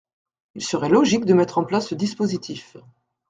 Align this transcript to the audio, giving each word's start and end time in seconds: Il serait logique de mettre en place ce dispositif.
Il 0.55 0.63
serait 0.63 0.89
logique 0.89 1.25
de 1.25 1.35
mettre 1.35 1.59
en 1.59 1.63
place 1.63 1.89
ce 1.89 1.93
dispositif. 1.93 2.75